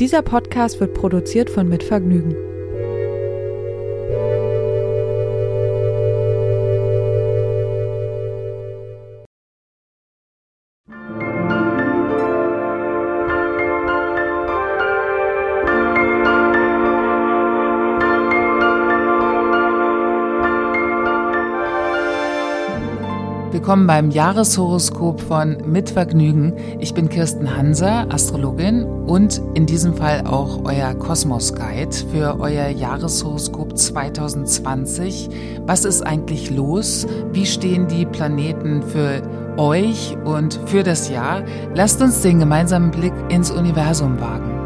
[0.00, 2.47] Dieser Podcast wird produziert von Mitvergnügen.
[23.68, 26.54] Willkommen beim Jahreshoroskop von Mitvergnügen.
[26.80, 32.68] Ich bin Kirsten Hanser, Astrologin und in diesem Fall auch euer Kosmos Guide für euer
[32.68, 35.28] Jahreshoroskop 2020.
[35.66, 37.06] Was ist eigentlich los?
[37.32, 39.20] Wie stehen die Planeten für
[39.58, 41.42] euch und für das Jahr?
[41.74, 44.57] Lasst uns den gemeinsamen Blick ins Universum wagen.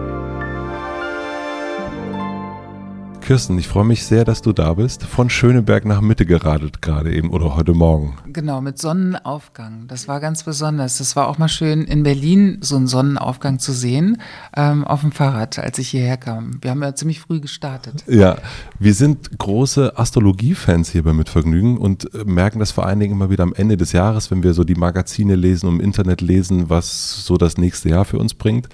[3.32, 5.04] Kirsten, ich freue mich sehr, dass du da bist.
[5.04, 8.18] Von Schöneberg nach Mitte geradelt gerade eben oder heute Morgen.
[8.26, 9.86] Genau, mit Sonnenaufgang.
[9.88, 10.98] Das war ganz besonders.
[10.98, 14.20] Das war auch mal schön in Berlin so einen Sonnenaufgang zu sehen
[14.54, 16.58] ähm, auf dem Fahrrad, als ich hierher kam.
[16.60, 18.04] Wir haben ja ziemlich früh gestartet.
[18.06, 18.36] Ja,
[18.78, 23.30] wir sind große Astrologie-Fans hier bei Mitvergnügen und äh, merken das vor allen Dingen immer
[23.30, 26.68] wieder am Ende des Jahres, wenn wir so die Magazine lesen und im Internet lesen,
[26.68, 28.68] was so das nächste Jahr für uns bringt.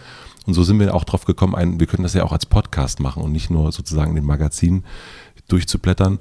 [0.48, 3.00] Und so sind wir auch drauf gekommen, ein, wir können das ja auch als Podcast
[3.00, 4.82] machen und nicht nur sozusagen den Magazinen
[5.46, 6.20] durchzublättern.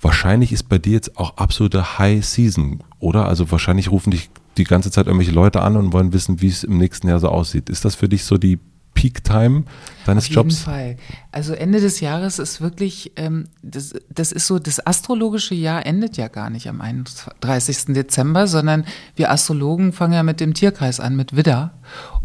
[0.00, 3.26] Wahrscheinlich ist bei dir jetzt auch absolute High Season, oder?
[3.26, 6.64] Also wahrscheinlich rufen dich die ganze Zeit irgendwelche Leute an und wollen wissen, wie es
[6.64, 7.68] im nächsten Jahr so aussieht.
[7.68, 8.58] Ist das für dich so die
[8.94, 9.64] Peak Time
[10.04, 10.54] deines Auf Jobs?
[10.54, 10.96] jeden Fall.
[11.32, 16.16] Also Ende des Jahres ist wirklich, ähm, das, das ist so, das astrologische Jahr endet
[16.16, 17.94] ja gar nicht am 31.
[17.94, 18.84] Dezember, sondern
[19.16, 21.72] wir Astrologen fangen ja mit dem Tierkreis an, mit Widder.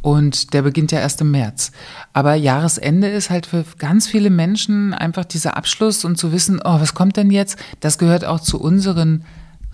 [0.01, 1.71] Und der beginnt ja erst im März.
[2.13, 6.79] Aber Jahresende ist halt für ganz viele Menschen einfach dieser Abschluss und zu wissen, oh,
[6.79, 7.57] was kommt denn jetzt?
[7.79, 9.23] Das gehört auch zu unseren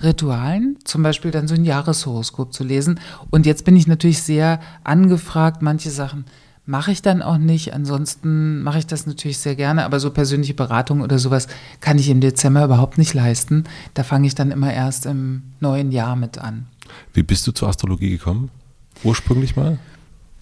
[0.01, 2.99] Ritualen, zum Beispiel dann so ein Jahreshoroskop zu lesen.
[3.29, 6.25] Und jetzt bin ich natürlich sehr angefragt, manche Sachen
[6.71, 7.73] mache ich dann auch nicht.
[7.73, 11.47] Ansonsten mache ich das natürlich sehr gerne, aber so persönliche Beratung oder sowas
[11.81, 13.65] kann ich im Dezember überhaupt nicht leisten.
[13.93, 16.67] Da fange ich dann immer erst im neuen Jahr mit an.
[17.13, 18.51] Wie bist du zur Astrologie gekommen?
[19.03, 19.79] Ursprünglich mal?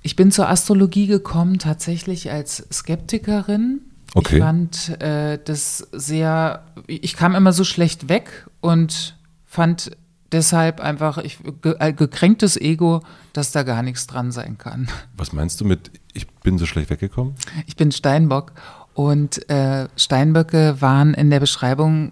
[0.04, 3.82] Ich bin zur Astrologie gekommen tatsächlich als Skeptikerin.
[4.14, 4.36] Okay.
[4.36, 9.18] Ich fand äh, das sehr, ich kam immer so schlecht weg und
[9.48, 9.98] fand
[10.32, 11.40] deshalb einfach ich,
[11.80, 13.02] ein gekränktes Ego,
[13.34, 14.88] dass da gar nichts dran sein kann.
[15.18, 17.36] Was meinst du mit, ich bin so schlecht weggekommen?
[17.68, 18.54] Ich bin Steinbock
[18.94, 22.12] und äh, Steinböcke waren in der Beschreibung,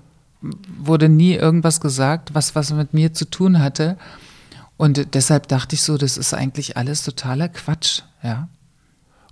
[0.78, 3.98] wurde nie irgendwas gesagt, was was mit mir zu tun hatte.
[4.78, 8.48] Und deshalb dachte ich so, das ist eigentlich alles totaler Quatsch, ja.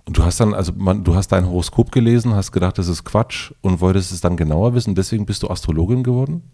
[0.06, 3.02] Und du hast dann, also man, du hast dein Horoskop gelesen, hast gedacht, das ist
[3.02, 6.44] Quatsch und wolltest es dann genauer wissen, deswegen bist du Astrologin geworden?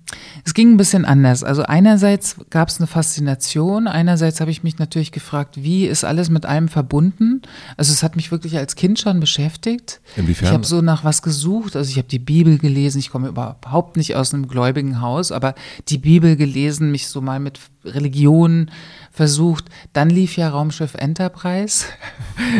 [0.42, 1.44] Es ging ein bisschen anders.
[1.44, 6.30] Also einerseits gab es eine Faszination, einerseits habe ich mich natürlich gefragt, wie ist alles
[6.30, 7.42] mit allem verbunden?
[7.76, 10.00] Also es hat mich wirklich als Kind schon beschäftigt.
[10.16, 10.48] Inwiefern?
[10.48, 13.98] Ich habe so nach was gesucht, also ich habe die Bibel gelesen, ich komme überhaupt
[13.98, 15.54] nicht aus einem gläubigen Haus, aber
[15.88, 18.70] die Bibel gelesen, mich so mal mit Religion
[19.12, 19.66] versucht.
[19.92, 21.84] Dann lief ja Raumschiff Enterprise.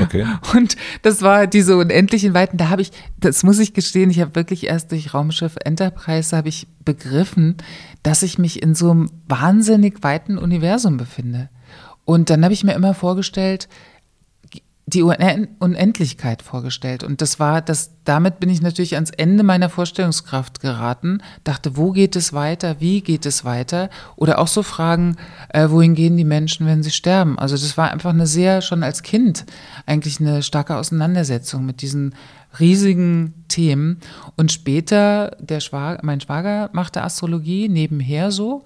[0.03, 0.27] Okay.
[0.55, 2.59] Und das war diese unendlichen Weiten.
[2.59, 6.51] Da habe ich, das muss ich gestehen, ich habe wirklich erst durch Raumschiff Enterprise habe
[6.51, 7.57] ich begriffen,
[8.03, 11.49] dass ich mich in so einem wahnsinnig weiten Universum befinde.
[12.05, 13.69] Und dann habe ich mir immer vorgestellt,
[14.87, 17.05] die Unendlichkeit vorgestellt.
[17.05, 21.93] Und das war, das, damit bin ich natürlich ans Ende meiner Vorstellungskraft geraten, dachte, wo
[21.93, 23.91] geht es weiter, wie geht es weiter?
[24.17, 25.17] Oder auch so Fragen,
[25.51, 27.39] äh, wohin gehen die Menschen, wenn sie sterben?
[27.39, 29.47] Also das war einfach eine sehr, schon als Kind,
[29.87, 32.17] eigentlich eine starke Auseinandersetzung mit diesen
[32.59, 34.01] riesigen Themen.
[34.37, 38.65] Und später, der Schwager, mein Schwager machte Astrologie nebenher so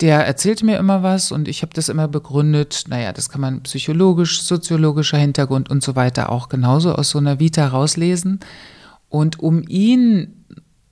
[0.00, 2.84] der erzählte mir immer was und ich habe das immer begründet.
[2.88, 7.40] Naja, das kann man psychologisch, soziologischer Hintergrund und so weiter auch genauso aus so einer
[7.40, 8.40] Vita rauslesen.
[9.08, 10.44] Und um ihn,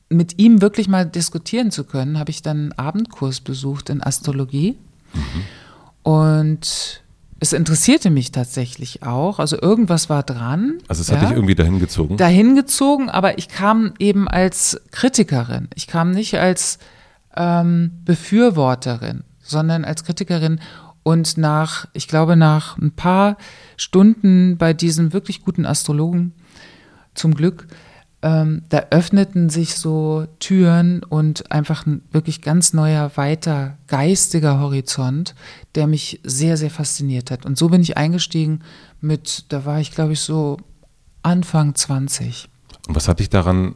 [0.09, 4.77] mit ihm wirklich mal diskutieren zu können, habe ich dann einen Abendkurs besucht in Astrologie.
[5.12, 5.43] Mhm.
[6.03, 7.03] Und
[7.39, 9.39] es interessierte mich tatsächlich auch.
[9.39, 10.78] Also irgendwas war dran.
[10.89, 12.16] Also es hat ja, dich irgendwie dahin gezogen?
[12.16, 15.69] Dahin gezogen, aber ich kam eben als Kritikerin.
[15.75, 16.78] Ich kam nicht als
[17.36, 20.60] ähm, Befürworterin, sondern als Kritikerin.
[21.03, 23.36] Und nach, ich glaube, nach ein paar
[23.77, 26.33] Stunden bei diesem wirklich guten Astrologen,
[27.15, 27.66] zum Glück,
[28.22, 35.34] ähm, da öffneten sich so Türen und einfach ein wirklich ganz neuer, weiter geistiger Horizont,
[35.74, 37.44] der mich sehr, sehr fasziniert hat.
[37.44, 38.60] Und so bin ich eingestiegen
[39.00, 40.56] mit, da war ich, glaube ich, so
[41.22, 42.48] Anfang 20.
[42.89, 43.74] Und was hat dich daran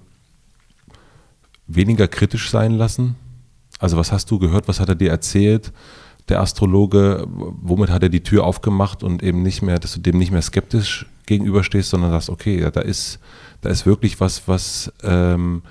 [1.66, 3.16] weniger kritisch sein lassen?
[3.80, 5.72] Also was hast du gehört, was hat er dir erzählt,
[6.28, 10.18] der Astrologe, womit hat er die Tür aufgemacht und eben nicht mehr, dass du dem
[10.18, 13.18] nicht mehr skeptisch gegenüberstehst, sondern sagst, okay, ja, da ist,
[13.62, 15.62] da ist wirklich was, was ähm,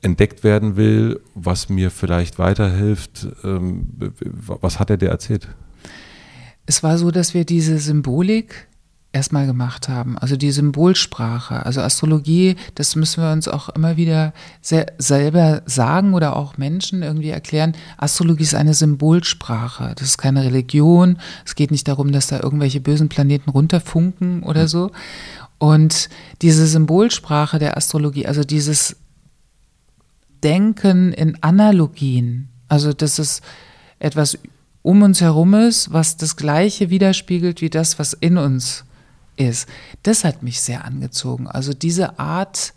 [0.00, 3.26] entdeckt werden will, was mir vielleicht weiterhilft.
[3.42, 3.88] Ähm,
[4.46, 5.48] was hat er dir erzählt?
[6.66, 8.68] Es war so, dass wir diese Symbolik
[9.12, 14.34] erstmal gemacht haben, also die Symbolsprache, also Astrologie, das müssen wir uns auch immer wieder
[14.60, 17.74] selber sagen oder auch Menschen irgendwie erklären.
[17.96, 22.80] Astrologie ist eine Symbolsprache, das ist keine Religion, es geht nicht darum, dass da irgendwelche
[22.80, 24.90] bösen Planeten runterfunken oder so.
[25.56, 26.10] Und
[26.42, 28.96] diese Symbolsprache der Astrologie, also dieses
[30.44, 33.40] Denken in Analogien, also dass es
[33.98, 34.38] etwas
[34.82, 38.84] um uns herum ist, was das Gleiche widerspiegelt wie das, was in uns
[39.38, 39.68] ist.
[40.02, 41.46] Das hat mich sehr angezogen.
[41.46, 42.74] Also diese Art,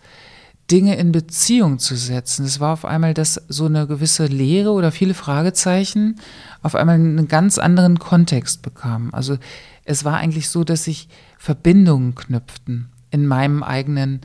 [0.72, 2.46] Dinge in Beziehung zu setzen.
[2.46, 6.18] Es war auf einmal, dass so eine gewisse Lehre oder viele Fragezeichen
[6.62, 9.14] auf einmal einen ganz anderen Kontext bekamen.
[9.14, 9.38] Also
[9.84, 14.22] es war eigentlich so, dass sich Verbindungen knüpften in meinem eigenen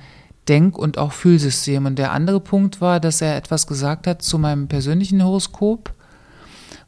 [0.49, 1.85] Denk- und auch Fühlsystem.
[1.85, 5.93] Und der andere Punkt war, dass er etwas gesagt hat zu meinem persönlichen Horoskop,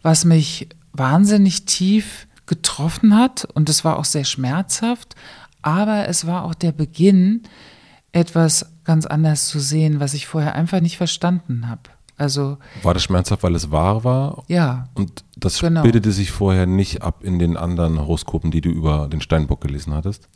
[0.03, 5.15] was mich wahnsinnig tief getroffen hat und es war auch sehr schmerzhaft,
[5.63, 7.43] aber es war auch der Beginn,
[8.13, 11.83] etwas ganz anders zu sehen, was ich vorher einfach nicht verstanden habe.
[12.17, 14.43] Also war das schmerzhaft, weil es wahr war?
[14.49, 14.89] Ja.
[14.95, 15.83] Und das genau.
[15.83, 19.95] bildete sich vorher nicht ab in den anderen Horoskopen, die du über den Steinbock gelesen
[19.95, 20.29] hattest?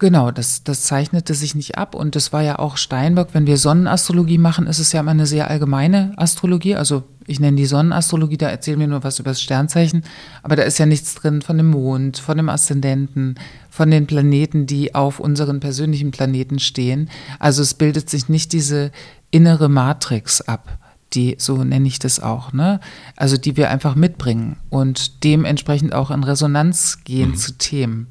[0.00, 3.28] Genau, das, das zeichnete sich nicht ab und das war ja auch Steinbock.
[3.34, 6.74] Wenn wir Sonnenastrologie machen, ist es ja immer eine sehr allgemeine Astrologie.
[6.74, 10.02] Also ich nenne die Sonnenastrologie, da erzählen wir nur was über das Sternzeichen,
[10.42, 13.34] aber da ist ja nichts drin von dem Mond, von dem Aszendenten,
[13.68, 17.10] von den Planeten, die auf unseren persönlichen Planeten stehen.
[17.38, 18.92] Also es bildet sich nicht diese
[19.30, 20.78] innere Matrix ab
[21.12, 22.78] die, so nenne ich das auch, ne?
[23.16, 27.36] Also die wir einfach mitbringen und dementsprechend auch in Resonanz gehen mhm.
[27.36, 28.06] zu Themen.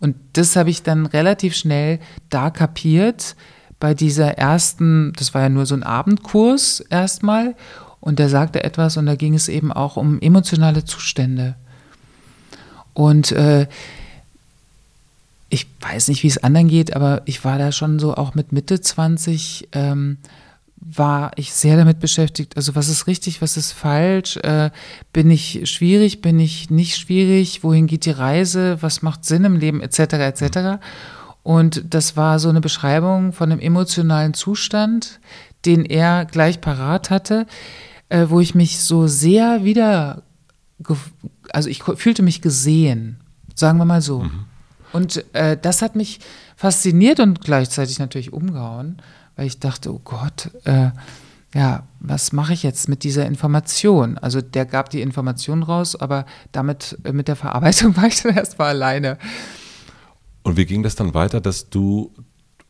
[0.00, 1.98] Und das habe ich dann relativ schnell
[2.30, 3.36] da kapiert
[3.80, 7.54] bei dieser ersten, das war ja nur so ein Abendkurs erstmal.
[8.00, 11.54] Und der sagte etwas und da ging es eben auch um emotionale Zustände.
[12.92, 13.66] Und äh,
[15.48, 18.52] ich weiß nicht, wie es anderen geht, aber ich war da schon so auch mit
[18.52, 20.18] Mitte 20 ähm,
[20.76, 22.56] war ich sehr damit beschäftigt.
[22.56, 24.36] Also was ist richtig, was ist falsch?
[24.38, 24.70] Äh,
[25.12, 27.64] bin ich schwierig, bin ich nicht schwierig?
[27.64, 28.78] Wohin geht die Reise?
[28.82, 29.80] Was macht Sinn im Leben?
[29.80, 29.98] Etc.
[29.98, 30.82] etc.
[31.42, 35.20] Und das war so eine Beschreibung von einem emotionalen Zustand,
[35.64, 37.46] den er gleich parat hatte,
[38.08, 40.22] äh, wo ich mich so sehr wieder,
[41.52, 43.20] also ich fühlte mich gesehen,
[43.54, 44.20] sagen wir mal so.
[44.20, 44.44] Mhm.
[44.92, 46.20] Und äh, das hat mich
[46.56, 49.02] fasziniert und gleichzeitig natürlich umgehauen
[49.36, 50.90] weil ich dachte, oh Gott, äh,
[51.54, 54.18] ja, was mache ich jetzt mit dieser Information?
[54.18, 58.36] Also der gab die Information raus, aber damit äh, mit der Verarbeitung war ich dann
[58.36, 59.18] erstmal alleine.
[60.42, 62.12] Und wie ging das dann weiter, dass du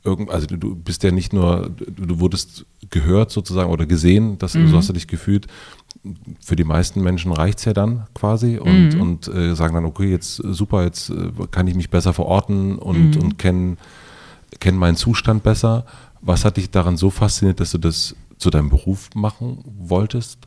[0.04, 4.68] irgend, also du bist ja nicht nur, du, wurdest gehört sozusagen oder gesehen, das, mhm.
[4.68, 5.46] so hast du dich gefühlt.
[6.40, 9.00] Für die meisten Menschen reicht es ja dann quasi und, mhm.
[9.00, 13.16] und äh, sagen dann, okay, jetzt super, jetzt äh, kann ich mich besser verorten und,
[13.16, 13.22] mhm.
[13.22, 13.76] und kenne
[14.60, 15.84] kenn meinen Zustand besser.
[16.26, 20.38] Was hat dich daran so fasziniert, dass du das zu deinem Beruf machen wolltest?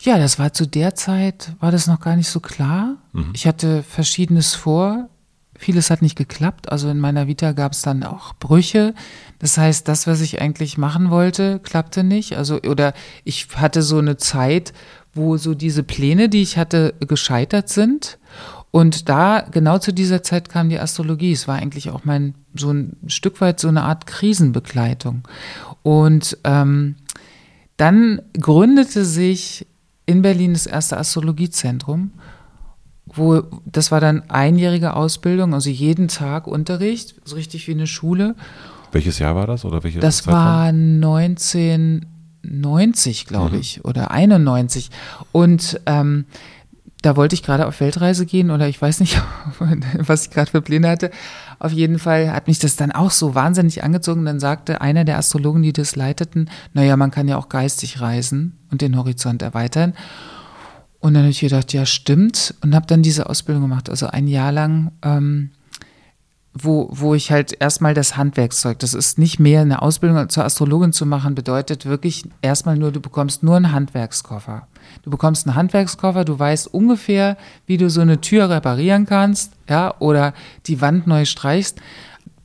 [0.00, 2.96] Ja, das war zu der Zeit, war das noch gar nicht so klar.
[3.12, 3.30] Mhm.
[3.32, 5.08] Ich hatte Verschiedenes vor.
[5.58, 6.70] Vieles hat nicht geklappt.
[6.70, 8.94] Also in meiner Vita gab es dann auch Brüche.
[9.38, 12.36] Das heißt, das, was ich eigentlich machen wollte, klappte nicht.
[12.36, 12.92] Also, oder
[13.24, 14.74] ich hatte so eine Zeit,
[15.14, 18.18] wo so diese Pläne, die ich hatte, gescheitert sind.
[18.70, 21.32] Und da, genau zu dieser Zeit kam die Astrologie.
[21.32, 25.22] Es war eigentlich auch mein, so ein Stück weit so eine Art Krisenbegleitung.
[25.82, 26.94] Und ähm,
[27.76, 29.66] dann gründete sich
[30.06, 32.12] in Berlin das erste Astrologiezentrum,
[33.06, 38.34] wo, das war dann einjährige Ausbildung, also jeden Tag Unterricht, so richtig wie eine Schule.
[38.92, 39.64] Welches Jahr war das?
[39.64, 43.60] Oder welche das Zeit war 1990, glaube mhm.
[43.60, 44.90] ich, oder 91.
[45.32, 46.26] Und ähm,
[47.02, 49.20] da wollte ich gerade auf Weltreise gehen oder ich weiß nicht,
[49.98, 51.10] was ich gerade für Pläne hatte.
[51.58, 54.24] Auf jeden Fall hat mich das dann auch so wahnsinnig angezogen.
[54.24, 58.58] Dann sagte einer der Astrologen, die das leiteten, naja, man kann ja auch geistig reisen
[58.70, 59.94] und den Horizont erweitern.
[61.00, 62.54] Und dann habe ich gedacht, ja, stimmt.
[62.62, 63.88] Und habe dann diese Ausbildung gemacht.
[63.88, 65.50] Also ein Jahr lang ähm,
[66.52, 70.92] wo, wo ich halt erstmal das Handwerkszeug, das ist nicht mehr eine Ausbildung zur Astrologin
[70.92, 74.66] zu machen, bedeutet wirklich erstmal nur, du bekommst nur einen Handwerkskoffer.
[75.02, 79.94] Du bekommst einen Handwerkskoffer, du weißt ungefähr, wie du so eine Tür reparieren kannst, ja,
[80.00, 80.34] oder
[80.66, 81.80] die Wand neu streichst.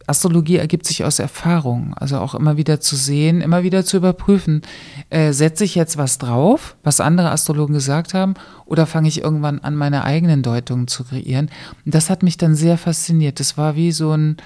[0.08, 4.62] Astrologie ergibt sich aus Erfahrung, also auch immer wieder zu sehen, immer wieder zu überprüfen,
[5.10, 8.36] äh, setze ich jetzt was drauf, was andere Astrologen gesagt haben,
[8.66, 11.50] oder fange ich irgendwann an, meine eigenen Deutungen zu kreieren?
[11.86, 13.40] Und das hat mich dann sehr fasziniert.
[13.40, 14.38] Das war wie so ein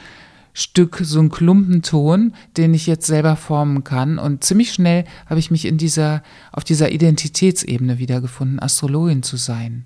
[0.54, 4.18] Stück, so ein Klumpenton, den ich jetzt selber formen kann.
[4.18, 9.86] Und ziemlich schnell habe ich mich in dieser, auf dieser Identitätsebene wiedergefunden, Astrologin zu sein.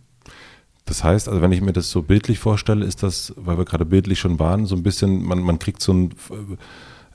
[0.86, 3.86] Das heißt, also wenn ich mir das so bildlich vorstelle, ist das, weil wir gerade
[3.86, 6.14] bildlich schon waren, so ein bisschen, man, man kriegt so ein,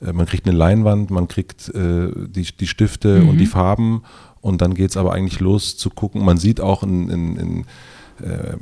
[0.01, 3.29] äh, man kriegt eine Leinwand, man kriegt äh, die, die Stifte mhm.
[3.29, 4.03] und die Farben
[4.41, 6.25] und dann geht es aber eigentlich los zu gucken.
[6.25, 7.65] Man sieht auch in, in, in
[8.23, 8.55] äh,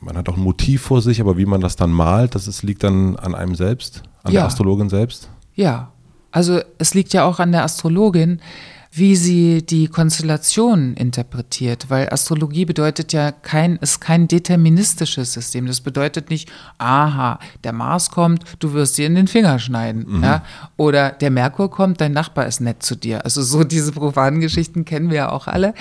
[0.00, 2.62] man hat auch ein Motiv vor sich, aber wie man das dann malt, das ist,
[2.62, 4.40] liegt dann an einem selbst, an ja.
[4.40, 5.30] der Astrologin selbst.
[5.54, 5.92] Ja,
[6.32, 8.40] also es liegt ja auch an der Astrologin,
[8.92, 15.66] wie sie die Konstellation interpretiert, weil Astrologie bedeutet ja kein, ist kein deterministisches System.
[15.66, 20.24] Das bedeutet nicht, aha, der Mars kommt, du wirst dir in den Finger schneiden, mhm.
[20.24, 20.44] ja,
[20.76, 23.24] oder der Merkur kommt, dein Nachbar ist nett zu dir.
[23.24, 25.74] Also so diese profanen Geschichten kennen wir ja auch alle.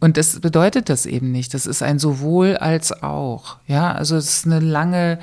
[0.00, 1.52] Und das bedeutet das eben nicht.
[1.52, 3.58] Das ist ein sowohl als auch.
[3.66, 5.18] Ja, also es ist eine lange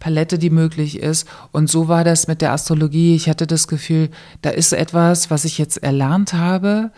[0.00, 1.28] Palette, die möglich ist.
[1.52, 3.14] Und so war das mit der Astrologie.
[3.14, 4.08] Ich hatte das Gefühl,
[4.40, 6.90] da ist etwas, was ich jetzt erlernt habe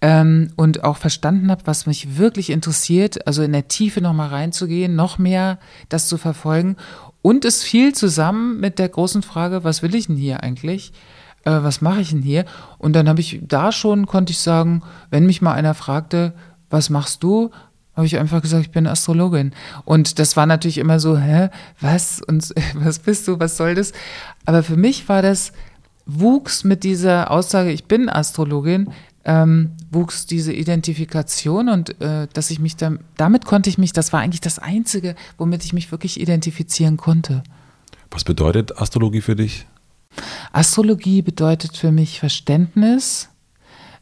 [0.00, 3.26] ähm, und auch verstanden habe, was mich wirklich interessiert.
[3.26, 6.76] Also in der Tiefe nochmal reinzugehen, noch mehr das zu verfolgen.
[7.20, 10.92] Und es fiel zusammen mit der großen Frage, was will ich denn hier eigentlich?
[11.44, 12.44] Äh, was mache ich denn hier?
[12.78, 16.32] Und dann habe ich da schon, konnte ich sagen, wenn mich mal einer fragte,
[16.70, 17.50] was machst du?
[17.94, 19.52] Habe ich einfach gesagt, ich bin Astrologin.
[19.84, 21.48] Und das war natürlich immer so, hä,
[21.80, 22.20] was?
[22.22, 23.40] Und was bist du?
[23.40, 23.92] Was soll das?
[24.44, 25.52] Aber für mich war das,
[26.06, 28.92] wuchs mit dieser Aussage, ich bin Astrologin,
[29.24, 34.12] ähm, wuchs diese Identifikation und äh, dass ich mich da, damit konnte ich mich, das
[34.12, 37.42] war eigentlich das Einzige, womit ich mich wirklich identifizieren konnte.
[38.12, 39.66] Was bedeutet Astrologie für dich?
[40.52, 43.28] Astrologie bedeutet für mich Verständnis.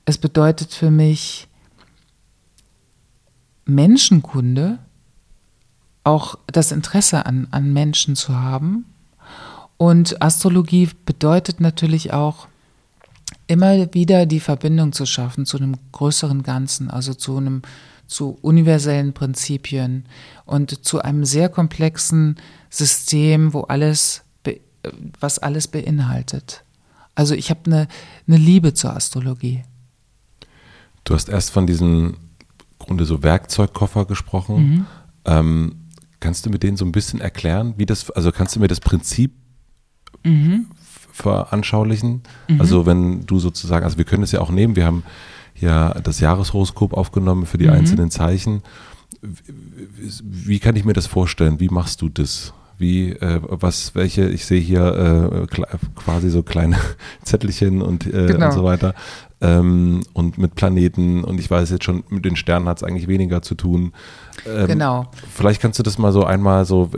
[0.05, 1.49] Es bedeutet für mich
[3.67, 4.79] Menschenkunde,
[6.03, 8.85] auch das Interesse an, an Menschen zu haben.
[9.77, 12.49] Und Astrologie bedeutet natürlich auch,
[13.47, 17.63] immer wieder die Verbindung zu schaffen zu einem größeren Ganzen, also zu einem
[18.07, 20.05] zu universellen Prinzipien
[20.45, 22.37] und zu einem sehr komplexen
[22.69, 24.23] System, wo alles,
[25.21, 26.65] was alles beinhaltet.
[27.15, 27.89] Also ich habe eine,
[28.27, 29.63] eine Liebe zur Astrologie.
[31.05, 32.17] Du hast erst von diesen
[32.85, 34.57] Grunde so Werkzeugkoffer gesprochen.
[34.57, 34.87] Mhm.
[35.25, 35.75] Ähm,
[36.21, 38.81] kannst du mir den so ein bisschen erklären, wie das, also kannst du mir das
[38.81, 39.33] Prinzip
[40.23, 40.67] mhm.
[41.13, 42.23] veranschaulichen?
[42.49, 42.61] Mhm.
[42.61, 45.03] Also wenn du sozusagen, also wir können es ja auch nehmen, wir haben
[45.55, 47.75] ja das Jahreshoroskop aufgenommen für die mhm.
[47.75, 48.63] einzelnen Zeichen.
[49.21, 51.61] Wie kann ich mir das vorstellen?
[51.61, 52.53] Wie machst du das?
[52.77, 55.65] Wie, äh, was, welche, ich sehe hier äh,
[55.95, 56.77] quasi so kleine
[57.23, 58.47] Zettelchen und, äh, genau.
[58.47, 58.95] und so weiter
[59.45, 63.09] ähm, und mit Planeten und ich weiß jetzt schon, mit den Sternen hat es eigentlich
[63.09, 63.93] weniger zu tun.
[64.47, 65.11] Ähm, genau.
[65.35, 66.91] Vielleicht kannst du das mal so einmal so,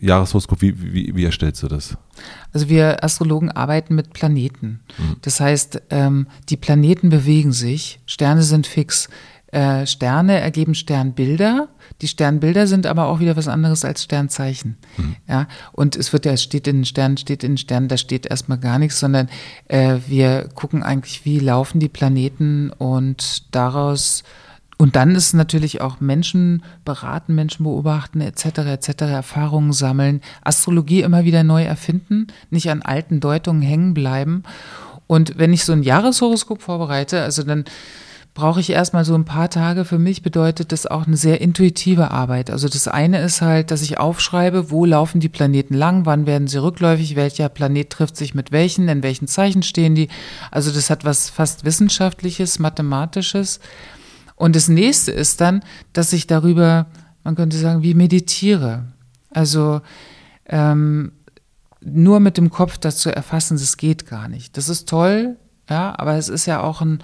[0.00, 1.96] Jahreshoroskop, wie, wie, wie erstellst du das?
[2.52, 4.80] Also wir Astrologen arbeiten mit Planeten.
[4.96, 5.16] Mhm.
[5.22, 9.08] Das heißt, ähm, die Planeten bewegen sich, Sterne sind fix.
[9.50, 11.68] Äh, Sterne ergeben Sternbilder.
[12.02, 14.76] Die Sternbilder sind aber auch wieder was anderes als Sternzeichen.
[14.98, 15.16] Mhm.
[15.26, 17.96] Ja, und es wird ja, es steht in den Sternen, steht in den Sternen, da
[17.96, 19.28] steht erstmal gar nichts, sondern
[19.68, 24.22] äh, wir gucken eigentlich, wie laufen die Planeten und daraus
[24.80, 31.24] und dann ist natürlich auch Menschen beraten, Menschen beobachten, etc., etc., Erfahrungen sammeln, Astrologie immer
[31.24, 34.44] wieder neu erfinden, nicht an alten Deutungen hängen bleiben.
[35.08, 37.64] Und wenn ich so ein Jahreshoroskop vorbereite, also dann
[38.38, 39.84] brauche ich erstmal so ein paar Tage.
[39.84, 42.52] Für mich bedeutet das auch eine sehr intuitive Arbeit.
[42.52, 46.46] Also das eine ist halt, dass ich aufschreibe, wo laufen die Planeten lang, wann werden
[46.46, 50.06] sie rückläufig, welcher Planet trifft sich mit welchen, in welchen Zeichen stehen die.
[50.52, 53.58] Also das hat was fast wissenschaftliches, mathematisches.
[54.36, 56.86] Und das nächste ist dann, dass ich darüber,
[57.24, 58.84] man könnte sagen, wie meditiere.
[59.30, 59.80] Also
[60.46, 61.10] ähm,
[61.80, 64.56] nur mit dem Kopf das zu erfassen, das geht gar nicht.
[64.56, 65.34] Das ist toll,
[65.68, 67.02] ja, aber es ist ja auch ein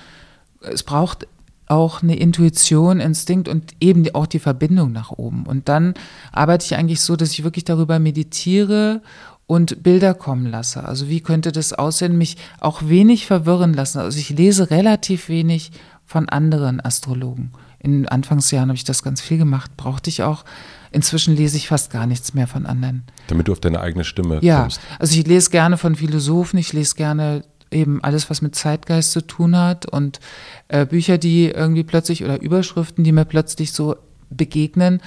[0.73, 1.26] es braucht
[1.66, 5.44] auch eine Intuition, Instinkt und eben auch die Verbindung nach oben.
[5.47, 5.94] Und dann
[6.33, 9.00] arbeite ich eigentlich so, dass ich wirklich darüber meditiere
[9.47, 10.85] und Bilder kommen lasse.
[10.85, 13.99] Also wie könnte das aussehen, mich auch wenig verwirren lassen.
[13.99, 15.73] Also ich lese relativ wenig
[16.04, 17.52] von anderen Astrologen.
[17.78, 20.44] In Anfangsjahren habe ich das ganz viel gemacht, brauchte ich auch.
[20.90, 23.02] Inzwischen lese ich fast gar nichts mehr von anderen.
[23.26, 24.80] Damit du auf deine eigene Stimme ja, kommst.
[24.80, 29.12] Ja, also ich lese gerne von Philosophen, ich lese gerne eben alles, was mit Zeitgeist
[29.12, 30.21] zu tun hat und
[30.68, 33.97] äh, Bücher, die irgendwie plötzlich oder Überschriften, die mir plötzlich so
[34.30, 35.00] begegnen.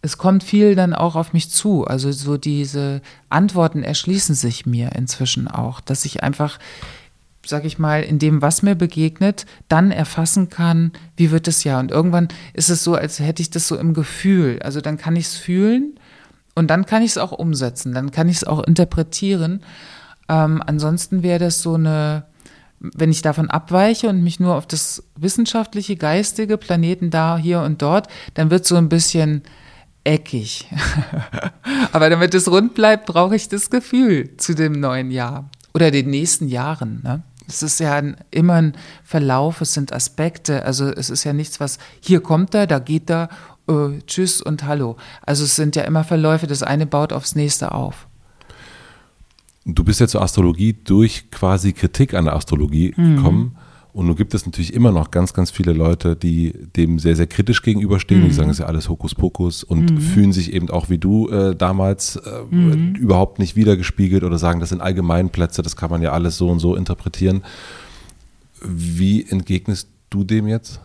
[0.00, 1.84] es kommt viel dann auch auf mich zu.
[1.84, 6.58] Also so diese Antworten erschließen sich mir inzwischen auch, dass ich einfach,
[7.44, 11.80] sag ich mal, in dem, was mir begegnet, dann erfassen kann, wie wird es ja.
[11.80, 14.60] Und irgendwann ist es so, als hätte ich das so im Gefühl.
[14.62, 15.98] Also dann kann ich es fühlen
[16.54, 19.62] und dann kann ich es auch umsetzen, dann kann ich es auch interpretieren.
[20.28, 22.24] Ähm, ansonsten wäre das so eine,
[22.80, 27.82] wenn ich davon abweiche und mich nur auf das wissenschaftliche, geistige Planeten da, hier und
[27.82, 29.42] dort, dann wird so ein bisschen
[30.04, 30.68] eckig.
[31.92, 36.10] Aber damit es rund bleibt, brauche ich das Gefühl zu dem neuen Jahr oder den
[36.10, 37.00] nächsten Jahren.
[37.02, 37.22] Ne?
[37.46, 40.64] Es ist ja ein, immer ein Verlauf, es sind Aspekte.
[40.64, 43.28] Also es ist ja nichts, was hier kommt er, da geht er,
[43.68, 44.96] äh, tschüss und hallo.
[45.24, 48.07] Also es sind ja immer Verläufe, das eine baut aufs nächste auf.
[49.64, 53.16] Du bist ja zur Astrologie durch quasi Kritik an der Astrologie mhm.
[53.16, 53.56] gekommen.
[53.92, 57.26] Und nun gibt es natürlich immer noch ganz, ganz viele Leute, die dem sehr, sehr
[57.26, 58.22] kritisch gegenüberstehen.
[58.22, 58.26] Mhm.
[58.26, 60.00] Die sagen, es ist ja alles Hokuspokus und mhm.
[60.00, 62.94] fühlen sich eben auch wie du äh, damals äh, mhm.
[62.94, 66.60] überhaupt nicht wiedergespiegelt oder sagen, das sind Allgemeinplätze, das kann man ja alles so und
[66.60, 67.42] so interpretieren.
[68.62, 70.80] Wie entgegnest du dem jetzt?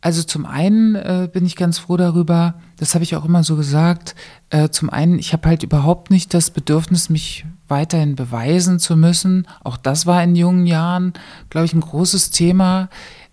[0.00, 3.56] Also zum einen äh, bin ich ganz froh darüber, das habe ich auch immer so
[3.56, 4.14] gesagt,
[4.50, 9.48] äh, zum einen, ich habe halt überhaupt nicht das Bedürfnis, mich weiterhin beweisen zu müssen.
[9.64, 11.12] Auch das war in jungen Jahren,
[11.50, 12.88] glaube ich, ein großes Thema.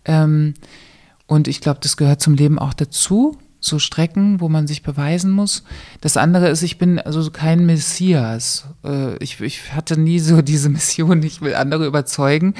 [0.05, 0.53] Ähm,
[1.27, 5.31] und ich glaube, das gehört zum Leben auch dazu, so Strecken, wo man sich beweisen
[5.31, 5.63] muss.
[6.01, 8.65] Das andere ist, ich bin also kein Messias.
[8.83, 12.55] Äh, ich, ich, hatte nie so diese Mission, ich will andere überzeugen.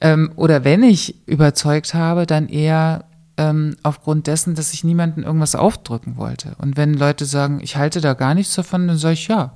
[0.00, 3.04] Ähm, oder wenn ich überzeugt habe, dann eher
[3.36, 6.54] ähm, aufgrund dessen, dass ich niemandem irgendwas aufdrücken wollte.
[6.58, 9.52] Und wenn Leute sagen, ich halte da gar nichts davon, dann sage ich ja,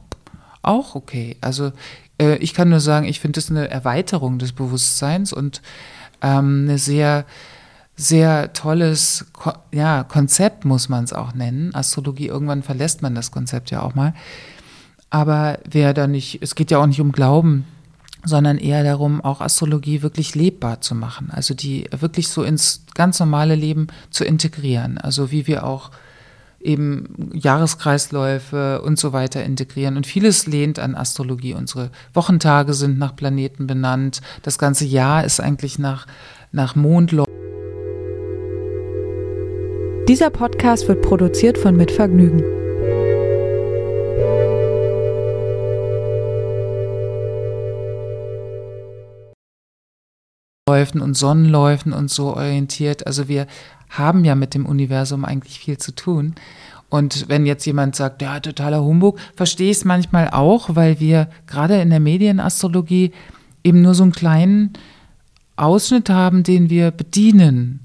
[0.62, 1.36] auch okay.
[1.40, 1.72] Also
[2.20, 5.62] äh, ich kann nur sagen, ich finde das eine Erweiterung des Bewusstseins und
[6.22, 7.24] ähm, eine sehr
[7.98, 11.74] sehr tolles Ko ja, Konzept, muss man es auch nennen.
[11.74, 14.12] Astrologie, irgendwann verlässt man das Konzept ja auch mal.
[15.08, 17.64] Aber wer da nicht, es geht ja auch nicht um Glauben,
[18.26, 21.30] sondern eher darum, auch Astrologie wirklich lebbar zu machen.
[21.30, 24.98] Also die wirklich so ins ganz normale Leben zu integrieren.
[24.98, 25.90] Also wie wir auch
[26.60, 29.96] eben Jahreskreisläufe und so weiter integrieren.
[29.96, 31.54] Und vieles lehnt an Astrologie.
[31.54, 34.20] Unsere Wochentage sind nach Planeten benannt.
[34.42, 36.06] Das ganze Jahr ist eigentlich nach,
[36.50, 37.32] nach Mondläufen.
[40.08, 42.65] Dieser Podcast wird produziert von Mitvergnügen.
[50.68, 53.06] Läufen und Sonnenläufen und so orientiert.
[53.06, 53.46] Also wir
[53.88, 56.34] haben ja mit dem Universum eigentlich viel zu tun.
[56.88, 61.28] Und wenn jetzt jemand sagt, ja, totaler Humbug, verstehe ich es manchmal auch, weil wir
[61.46, 63.12] gerade in der Medienastrologie
[63.62, 64.72] eben nur so einen kleinen
[65.54, 67.78] Ausschnitt haben, den wir bedienen.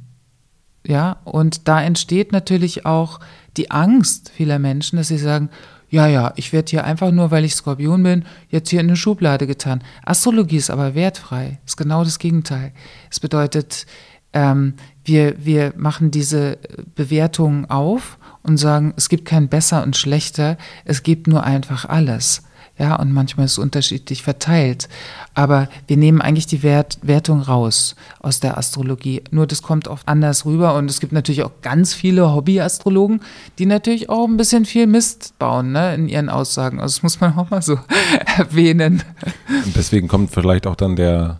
[0.83, 3.19] Ja, und da entsteht natürlich auch
[3.57, 5.51] die Angst vieler Menschen, dass sie sagen,
[5.91, 8.95] ja, ja, ich werde hier einfach nur, weil ich Skorpion bin, jetzt hier in eine
[8.95, 9.83] Schublade getan.
[10.03, 12.71] Astrologie ist aber wertfrei, ist genau das Gegenteil.
[13.11, 13.85] Es bedeutet,
[14.31, 16.59] ähm, wir, wir machen diese
[16.95, 22.43] Bewertungen auf und sagen, es gibt kein besser und schlechter, es gibt nur einfach alles.
[22.81, 24.89] Ja, und manchmal ist es unterschiedlich verteilt.
[25.35, 29.21] Aber wir nehmen eigentlich die Wert, Wertung raus aus der Astrologie.
[29.29, 30.73] Nur das kommt oft anders rüber.
[30.73, 33.21] Und es gibt natürlich auch ganz viele Hobbyastrologen,
[33.59, 36.79] die natürlich auch ein bisschen viel Mist bauen ne, in ihren Aussagen.
[36.79, 37.77] Also das muss man auch mal so
[38.37, 39.03] erwähnen.
[39.63, 41.37] Und deswegen kommt vielleicht auch dann der,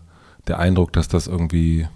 [0.48, 1.88] der Eindruck, dass das irgendwie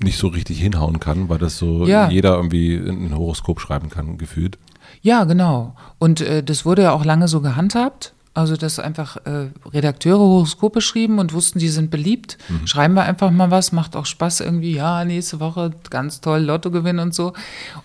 [0.00, 2.10] nicht so richtig hinhauen kann, weil das so ja.
[2.10, 4.58] jeder irgendwie in ein Horoskop schreiben kann, gefühlt.
[5.02, 5.74] Ja, genau.
[5.98, 8.12] Und äh, das wurde ja auch lange so gehandhabt.
[8.32, 12.38] Also, dass einfach äh, Redakteure Horoskope schrieben und wussten, die sind beliebt.
[12.48, 12.66] Mhm.
[12.66, 14.72] Schreiben wir einfach mal was, macht auch Spaß irgendwie.
[14.72, 17.32] Ja, nächste Woche ganz toll, Lottogewinn und so.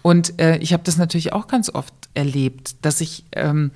[0.03, 3.71] Und äh, ich habe das natürlich auch ganz oft erlebt, dass ich ähm,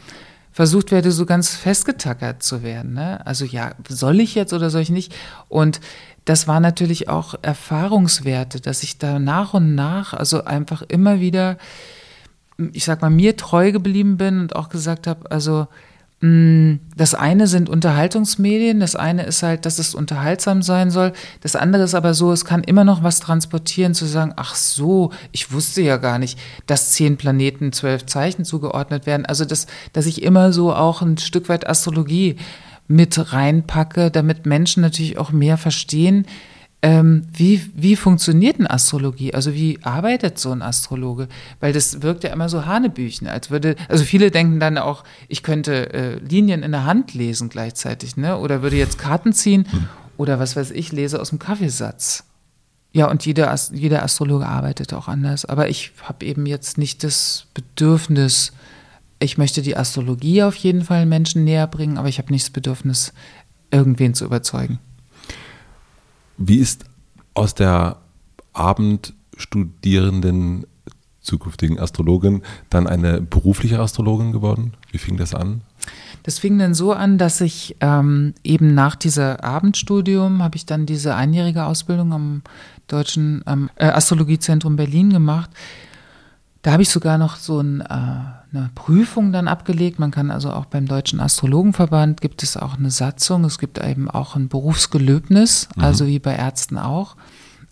[0.51, 2.93] versucht werde, so ganz festgetackert zu werden.
[2.93, 3.25] Ne?
[3.25, 5.11] Also, ja, soll ich jetzt oder soll ich nicht?
[5.47, 5.81] Und
[6.25, 11.57] das war natürlich auch Erfahrungswerte, dass ich da nach und nach, also einfach immer wieder
[12.73, 15.67] ich sag mal, mir treu geblieben bin und auch gesagt habe, also
[16.21, 21.13] mm, das eine sind Unterhaltungsmedien, das eine ist halt, dass es unterhaltsam sein soll.
[21.41, 25.11] Das andere ist aber so, es kann immer noch was transportieren, zu sagen, ach so,
[25.31, 29.25] ich wusste ja gar nicht, dass zehn Planeten zwölf Zeichen zugeordnet werden.
[29.25, 32.35] Also, dass, dass ich immer so auch ein Stück weit Astrologie
[32.87, 36.25] mit reinpacke, damit Menschen natürlich auch mehr verstehen,
[36.81, 39.33] ähm, wie, wie funktioniert eine Astrologie?
[39.33, 41.27] Also wie arbeitet so ein Astrologe?
[41.59, 45.43] Weil das wirkt ja immer so Hanebüchen, als würde, also viele denken dann auch, ich
[45.43, 48.37] könnte äh, Linien in der Hand lesen gleichzeitig, ne?
[48.37, 49.67] Oder würde jetzt Karten ziehen
[50.15, 52.23] oder was weiß ich, lese aus dem Kaffeesatz.
[52.93, 55.45] Ja, und jeder, jeder Astrologe arbeitet auch anders.
[55.45, 58.53] Aber ich habe eben jetzt nicht das Bedürfnis,
[59.19, 62.51] ich möchte die Astrologie auf jeden Fall Menschen näher bringen, aber ich habe nicht das
[62.51, 63.13] Bedürfnis,
[63.69, 64.79] irgendwen zu überzeugen.
[66.39, 66.85] Wie ist
[67.33, 67.97] aus der
[68.53, 70.65] Abendstudierenden
[71.19, 74.73] zukünftigen Astrologin dann eine berufliche Astrologin geworden?
[74.91, 75.61] Wie fing das an?
[76.23, 80.85] Das fing dann so an, dass ich ähm, eben nach dieser Abendstudium habe ich dann
[80.85, 82.41] diese einjährige Ausbildung am
[82.87, 85.49] Deutschen ähm, äh, Astrologiezentrum Berlin gemacht.
[86.61, 87.85] Da habe ich sogar noch so ein, äh,
[88.51, 89.99] eine Prüfung dann abgelegt.
[89.99, 93.43] Man kann also auch beim Deutschen Astrologenverband gibt es auch eine Satzung.
[93.45, 95.83] Es gibt eben auch ein Berufsgelöbnis, mhm.
[95.83, 97.15] also wie bei Ärzten auch.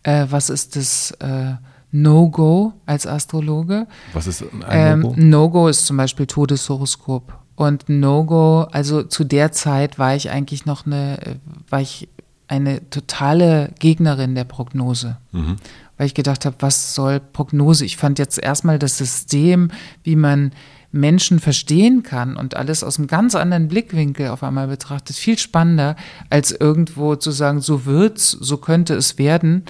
[0.04, 1.56] Äh, was ist das äh,
[1.92, 3.88] No-Go als Astrologe?
[4.14, 5.16] Was ist ein No-Go?
[5.16, 7.34] Ähm, No-Go ist zum Beispiel Todeshoroskop.
[7.56, 12.08] Und No-Go, also zu der Zeit war ich eigentlich noch eine, war ich
[12.48, 15.18] eine totale Gegnerin der Prognose.
[15.32, 15.58] Mhm.
[15.98, 17.84] Weil ich gedacht habe, was soll Prognose?
[17.84, 19.72] Ich fand jetzt erstmal das System,
[20.04, 20.52] wie man
[20.92, 25.96] Menschen verstehen kann und alles aus einem ganz anderen Blickwinkel auf einmal betrachtet, viel spannender,
[26.30, 29.64] als irgendwo zu sagen, so wird's, so könnte es werden.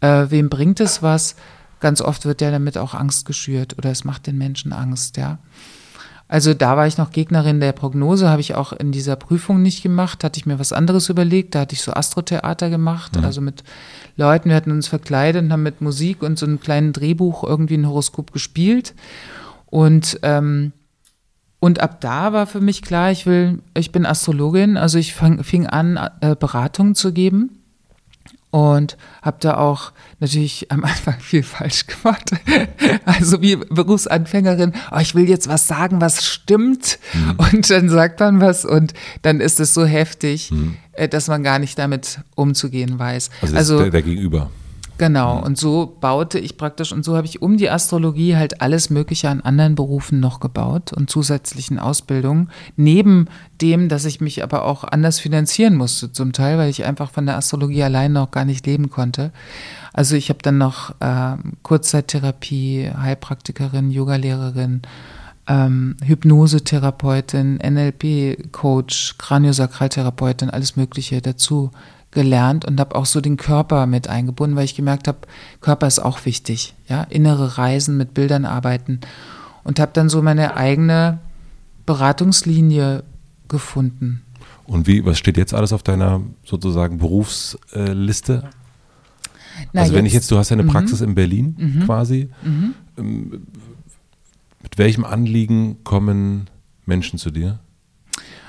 [0.00, 1.36] Äh, wem bringt es was?
[1.80, 5.38] Ganz oft wird ja damit auch Angst geschürt oder es macht den Menschen Angst, ja.
[6.26, 9.82] Also da war ich noch Gegnerin der Prognose, habe ich auch in dieser Prüfung nicht
[9.82, 11.54] gemacht, hatte ich mir was anderes überlegt.
[11.54, 13.24] Da hatte ich so Astrotheater gemacht, mhm.
[13.24, 13.62] also mit
[14.16, 17.76] Leuten, wir hatten uns verkleidet und haben mit Musik und so einem kleinen Drehbuch irgendwie
[17.76, 18.94] ein Horoskop gespielt.
[19.66, 20.72] Und, ähm,
[21.60, 25.44] und ab da war für mich klar, ich will, ich bin Astrologin, also ich fang,
[25.44, 27.63] fing an, äh, Beratungen zu geben
[28.54, 29.90] und habe da auch
[30.20, 32.30] natürlich am Anfang viel falsch gemacht.
[33.04, 37.34] Also wie Berufsanfängerin, oh, ich will jetzt was sagen, was stimmt mhm.
[37.36, 40.76] und dann sagt man was und dann ist es so heftig, mhm.
[40.92, 43.30] Äh, dass man gar nicht damit umzugehen weiß.
[43.42, 44.50] Also, also der, der Gegenüber.
[44.96, 48.90] Genau, und so baute ich praktisch, und so habe ich um die Astrologie halt alles
[48.90, 53.26] Mögliche an anderen Berufen noch gebaut und zusätzlichen Ausbildungen, neben
[53.60, 57.26] dem, dass ich mich aber auch anders finanzieren musste zum Teil, weil ich einfach von
[57.26, 59.32] der Astrologie allein noch gar nicht leben konnte.
[59.92, 64.82] Also ich habe dann noch äh, Kurzzeittherapie, Heilpraktikerin, Yogalehrerin,
[65.48, 71.72] ähm, Hypnosetherapeutin, NLP-Coach, Kraniosakraltherapeutin, alles Mögliche dazu
[72.14, 75.18] gelernt und habe auch so den Körper mit eingebunden, weil ich gemerkt habe,
[75.60, 79.00] Körper ist auch wichtig, ja, innere Reisen mit Bildern arbeiten
[79.64, 81.18] und habe dann so meine eigene
[81.86, 83.02] Beratungslinie
[83.48, 84.22] gefunden.
[84.66, 88.44] Und wie, was steht jetzt alles auf deiner sozusagen Berufsliste?
[89.72, 90.68] Na, also wenn ich jetzt, du hast ja eine mhm.
[90.68, 91.84] Praxis in Berlin mhm.
[91.84, 92.30] quasi.
[92.42, 92.74] Mhm.
[92.96, 93.42] Ähm,
[94.62, 96.48] mit welchem Anliegen kommen
[96.86, 97.58] Menschen zu dir?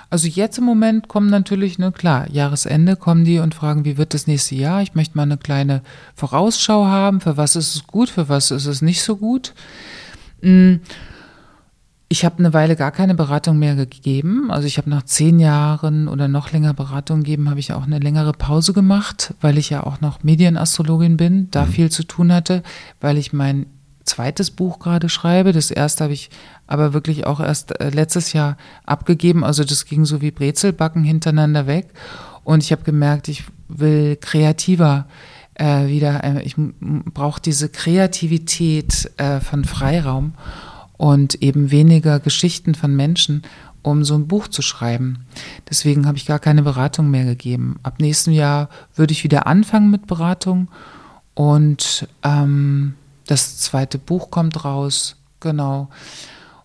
[0.09, 4.13] Also jetzt im Moment kommen natürlich, ne, klar, Jahresende kommen die und fragen, wie wird
[4.13, 4.81] das nächste Jahr?
[4.81, 5.81] Ich möchte mal eine kleine
[6.15, 9.53] Vorausschau haben, für was ist es gut, für was ist es nicht so gut.
[10.41, 10.81] Hm,
[12.07, 14.51] ich habe eine Weile gar keine Beratung mehr gegeben.
[14.51, 17.99] Also ich habe nach zehn Jahren oder noch länger Beratung gegeben, habe ich auch eine
[17.99, 21.69] längere Pause gemacht, weil ich ja auch noch Medienastrologin bin, da mhm.
[21.69, 22.61] viel zu tun hatte,
[23.01, 23.65] weil ich mein
[24.05, 25.51] zweites Buch gerade schreibe.
[25.51, 26.29] Das erste habe ich
[26.67, 29.43] aber wirklich auch erst äh, letztes Jahr abgegeben.
[29.43, 31.87] Also das ging so wie Brezelbacken hintereinander weg.
[32.43, 35.07] Und ich habe gemerkt, ich will kreativer
[35.55, 40.33] äh, wieder, äh, ich brauche diese Kreativität äh, von Freiraum
[40.97, 43.41] und eben weniger Geschichten von Menschen,
[43.81, 45.25] um so ein Buch zu schreiben.
[45.69, 47.79] Deswegen habe ich gar keine Beratung mehr gegeben.
[47.83, 50.69] Ab nächstem Jahr würde ich wieder anfangen mit Beratung
[51.35, 52.95] und ähm,
[53.27, 55.89] das zweite Buch kommt raus, genau.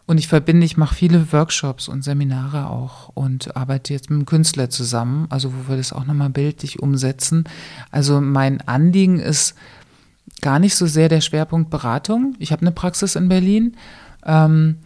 [0.06, 4.26] Und ich verbinde, ich mache viele Workshops und Seminare auch und arbeite jetzt mit einem
[4.26, 7.44] Künstler zusammen, also wo wir das auch nochmal bildlich umsetzen.
[7.92, 9.54] Also mein Anliegen ist
[10.40, 12.34] gar nicht so sehr der Schwerpunkt Beratung.
[12.40, 13.76] Ich habe eine Praxis in Berlin.
[14.24, 14.78] Ähm,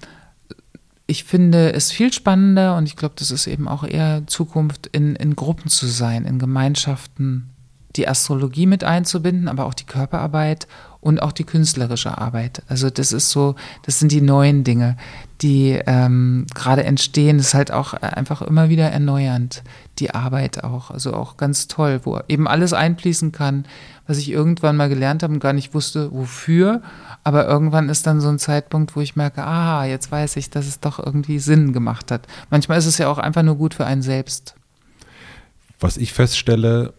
[1.06, 5.16] ich finde es viel spannender und ich glaube, das ist eben auch eher Zukunft, in,
[5.16, 7.50] in Gruppen zu sein, in Gemeinschaften,
[7.96, 10.66] die Astrologie mit einzubinden, aber auch die Körperarbeit
[11.04, 12.62] und auch die künstlerische Arbeit.
[12.66, 14.96] Also das ist so, das sind die neuen Dinge,
[15.42, 17.37] die ähm, gerade entstehen.
[17.37, 19.62] Das ist halt auch einfach immer wieder erneuernd,
[19.98, 20.90] die Arbeit auch.
[20.90, 23.66] Also auch ganz toll, wo eben alles einfließen kann,
[24.07, 26.80] was ich irgendwann mal gelernt habe und gar nicht wusste, wofür.
[27.22, 30.66] Aber irgendwann ist dann so ein Zeitpunkt, wo ich merke, ah, jetzt weiß ich, dass
[30.66, 32.26] es doch irgendwie Sinn gemacht hat.
[32.48, 34.54] Manchmal ist es ja auch einfach nur gut für einen selbst.
[35.80, 36.94] Was ich feststelle,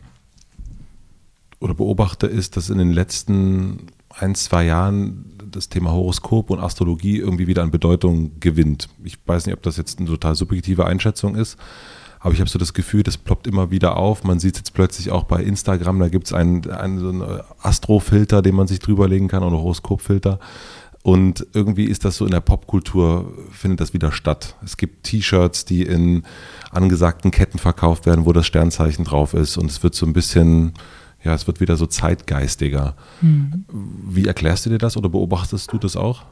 [1.60, 7.18] oder beobachte, ist, dass in den letzten ein, zwei Jahren das Thema Horoskop und Astrologie
[7.18, 8.90] irgendwie wieder an Bedeutung gewinnt.
[9.04, 11.58] Ich weiß nicht, ob das jetzt eine total subjektive Einschätzung ist,
[12.20, 14.24] aber ich habe so das Gefühl, das ploppt immer wieder auf.
[14.24, 17.24] Man sieht es jetzt plötzlich auch bei Instagram, da gibt es einen, einen, so einen
[17.62, 20.40] Astrofilter, den man sich drüberlegen kann oder Horoskopfilter.
[21.04, 24.56] Und irgendwie ist das so in der Popkultur, findet das wieder statt.
[24.64, 26.24] Es gibt T-Shirts, die in
[26.72, 29.56] angesagten Ketten verkauft werden, wo das Sternzeichen drauf ist.
[29.58, 30.74] Und es wird so ein bisschen,
[31.26, 32.96] ja, es wird wieder so zeitgeistiger.
[33.22, 33.66] Mhm.
[34.08, 36.24] Wie erklärst du dir das oder beobachtest du das auch?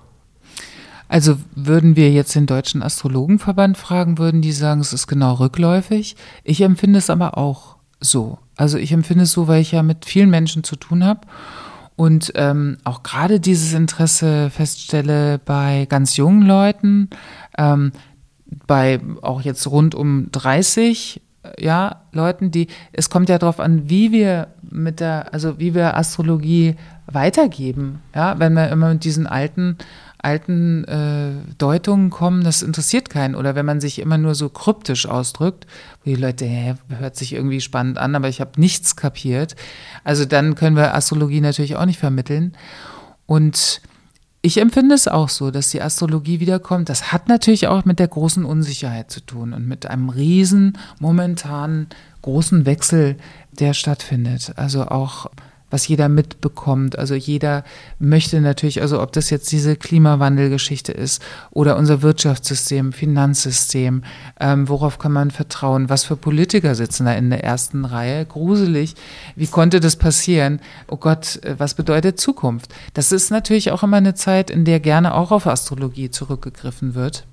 [1.09, 6.15] Also würden wir jetzt den Deutschen Astrologenverband fragen, würden die sagen, es ist genau rückläufig.
[6.43, 8.37] Ich empfinde es aber auch so.
[8.55, 11.21] Also ich empfinde es so, weil ich ja mit vielen Menschen zu tun habe
[11.95, 17.09] und ähm, auch gerade dieses Interesse feststelle bei ganz jungen Leuten,
[17.57, 17.91] ähm,
[18.67, 21.21] bei auch jetzt rund um 30
[21.59, 25.97] ja, Leuten, die, es kommt ja darauf an, wie wir mit der, also wie wir
[25.97, 26.75] Astrologie
[27.07, 28.01] weitergeben.
[28.15, 29.77] Ja, wenn wir immer mit diesen alten
[30.23, 33.35] alten äh, Deutungen kommen, das interessiert keinen.
[33.35, 35.67] Oder wenn man sich immer nur so kryptisch ausdrückt,
[36.03, 39.55] wo die Leute, hä, hört sich irgendwie spannend an, aber ich habe nichts kapiert.
[40.05, 42.53] Also dann können wir Astrologie natürlich auch nicht vermitteln.
[43.25, 43.81] Und
[44.45, 46.89] ich empfinde es auch so, dass die Astrologie wiederkommt.
[46.89, 51.87] Das hat natürlich auch mit der großen Unsicherheit zu tun und mit einem riesen momentanen
[52.21, 53.15] großen Wechsel,
[53.51, 54.51] der stattfindet.
[54.57, 55.27] Also auch
[55.73, 56.99] was jeder mitbekommt.
[56.99, 57.63] Also jeder
[57.97, 64.03] möchte natürlich, also ob das jetzt diese Klimawandelgeschichte ist oder unser Wirtschaftssystem, Finanzsystem,
[64.39, 65.89] ähm, worauf kann man vertrauen?
[65.89, 68.23] Was für Politiker sitzen da in der ersten Reihe?
[68.23, 68.93] Gruselig.
[69.35, 70.59] Wie konnte das passieren?
[70.87, 72.71] Oh Gott, äh, was bedeutet Zukunft?
[72.93, 77.25] Das ist natürlich auch immer eine Zeit, in der gerne auch auf Astrologie zurückgegriffen wird.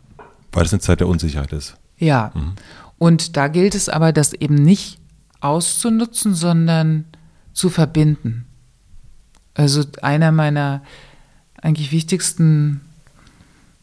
[0.52, 1.76] Weil es eine Zeit der Unsicherheit ist.
[1.98, 2.32] Ja.
[2.34, 2.54] Mhm.
[2.96, 4.98] Und da gilt es aber, das eben nicht
[5.40, 7.04] auszunutzen, sondern
[7.52, 8.46] zu verbinden.
[9.54, 10.82] Also einer meiner
[11.60, 12.80] eigentlich wichtigsten,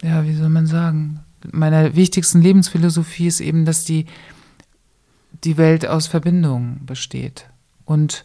[0.01, 1.19] ja, wie soll man sagen,
[1.51, 4.05] meiner wichtigsten Lebensphilosophie ist eben, dass die,
[5.43, 7.45] die Welt aus Verbindungen besteht
[7.85, 8.23] und,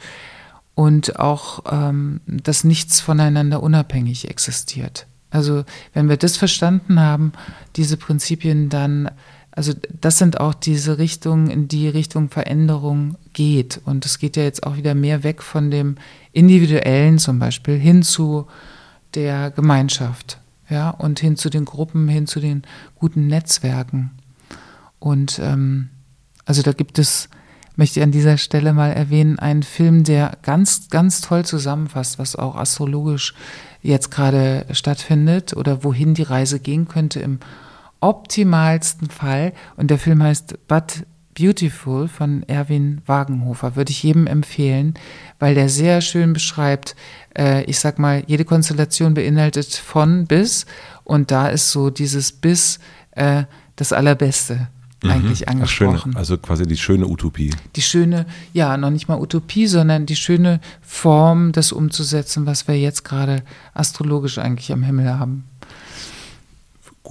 [0.74, 5.06] und auch, ähm, dass nichts voneinander unabhängig existiert.
[5.30, 7.32] Also wenn wir das verstanden haben,
[7.76, 9.10] diese Prinzipien, dann
[9.52, 13.80] also das sind auch diese Richtungen, in die Richtung Veränderung geht.
[13.84, 15.96] Und es geht ja jetzt auch wieder mehr weg von dem
[16.32, 18.46] Individuellen zum Beispiel hin zu
[19.14, 22.62] der Gemeinschaft, ja, und hin zu den Gruppen, hin zu den
[22.94, 24.12] guten Netzwerken.
[24.98, 25.90] Und ähm,
[26.44, 27.28] also da gibt es,
[27.76, 32.36] möchte ich an dieser Stelle mal erwähnen, einen Film, der ganz, ganz toll zusammenfasst, was
[32.36, 33.34] auch astrologisch
[33.82, 37.40] jetzt gerade stattfindet oder wohin die Reise gehen könnte im
[38.00, 41.04] optimalsten Fall, und der Film heißt But
[41.38, 44.94] Beautiful von Erwin Wagenhofer, würde ich jedem empfehlen,
[45.38, 46.94] weil der sehr schön beschreibt,
[47.36, 50.66] äh, ich sag mal, jede Konstellation beinhaltet von bis
[51.04, 52.78] und da ist so dieses bis
[53.12, 53.44] äh,
[53.76, 54.68] das Allerbeste
[55.02, 55.10] mhm.
[55.10, 56.12] eigentlich angesprochen.
[56.12, 57.50] Schöne, also quasi die schöne Utopie.
[57.76, 62.78] Die schöne, ja, noch nicht mal Utopie, sondern die schöne Form, das umzusetzen, was wir
[62.78, 63.42] jetzt gerade
[63.74, 65.44] astrologisch eigentlich am Himmel haben.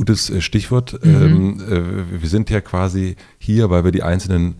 [0.01, 0.99] Gutes äh, Stichwort.
[1.05, 1.21] Mhm.
[1.21, 4.55] Ähm, äh, wir sind ja quasi hier, weil wir die einzelnen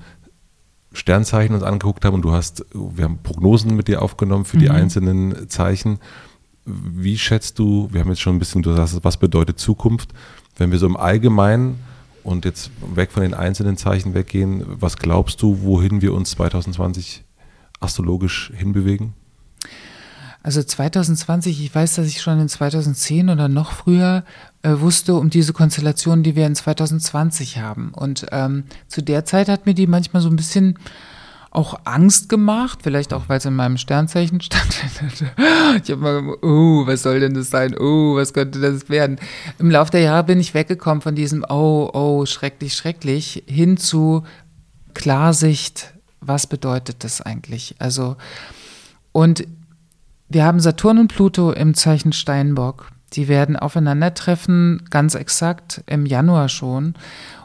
[0.93, 4.62] Sternzeichen uns angeguckt haben und du hast, wir haben Prognosen mit dir aufgenommen für mhm.
[4.62, 5.97] die einzelnen Zeichen.
[6.65, 10.13] Wie schätzt du, wir haben jetzt schon ein bisschen, du sagst, was bedeutet Zukunft,
[10.58, 11.80] wenn wir so im Allgemeinen
[12.21, 17.23] und jetzt weg von den einzelnen Zeichen weggehen, was glaubst du, wohin wir uns 2020
[17.80, 19.15] astrologisch hinbewegen?
[20.43, 24.23] Also 2020, ich weiß, dass ich schon in 2010 oder noch früher
[24.63, 27.91] wusste um diese Konstellation, die wir in 2020 haben.
[27.93, 30.78] Und ähm, zu der Zeit hat mir die manchmal so ein bisschen
[31.52, 34.84] auch Angst gemacht, vielleicht auch, weil es in meinem Sternzeichen stand.
[35.84, 37.76] ich habe mal, oh, was soll denn das sein?
[37.78, 39.19] Oh, was könnte das werden?
[39.60, 44.24] Im Laufe der Jahre bin ich weggekommen von diesem, oh, oh, schrecklich, schrecklich, hin zu
[44.93, 47.76] Klarsicht, was bedeutet das eigentlich?
[47.80, 48.15] Also,
[49.12, 49.45] und
[50.30, 52.89] wir haben Saturn und Pluto im Zeichen Steinbock.
[53.13, 56.93] Die werden aufeinandertreffen, ganz exakt im Januar schon.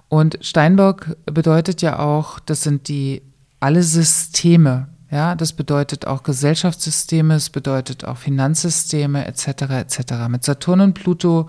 [0.09, 3.23] Und Steinbock bedeutet ja auch, das sind die
[3.59, 4.89] alle Systeme.
[5.11, 9.47] Ja, das bedeutet auch Gesellschaftssysteme, es bedeutet auch Finanzsysteme etc.
[9.71, 10.01] etc.
[10.29, 11.49] Mit Saturn und Pluto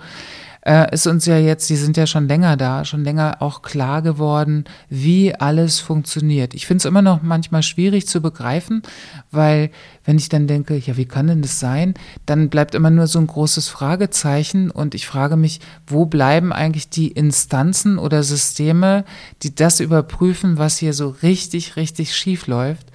[0.68, 4.02] äh, ist uns ja jetzt, die sind ja schon länger da, schon länger auch klar
[4.02, 6.54] geworden, wie alles funktioniert.
[6.54, 8.82] Ich finde es immer noch manchmal schwierig zu begreifen,
[9.32, 9.72] weil
[10.04, 11.94] wenn ich dann denke, ja, wie kann denn das sein,
[12.26, 16.90] dann bleibt immer nur so ein großes Fragezeichen und ich frage mich, wo bleiben eigentlich
[16.90, 19.06] die Instanzen oder Systeme,
[19.44, 22.88] die das überprüfen, was hier so richtig, richtig schief läuft?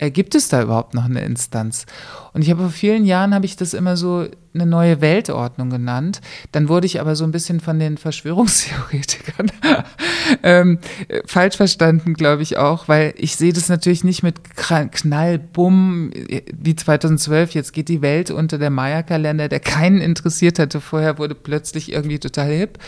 [0.00, 1.84] Äh, gibt es da überhaupt noch eine Instanz?
[2.32, 6.22] Und ich habe vor vielen Jahren habe ich das immer so eine neue Weltordnung genannt.
[6.52, 9.52] Dann wurde ich aber so ein bisschen von den Verschwörungstheoretikern
[10.42, 10.78] ähm,
[11.26, 16.10] falsch verstanden, glaube ich auch, weil ich sehe das natürlich nicht mit Knall, Bumm,
[16.56, 20.80] wie 2012, jetzt geht die Welt unter der Maya-Kalender, der keinen interessiert hatte.
[20.80, 22.78] Vorher wurde plötzlich irgendwie total hip.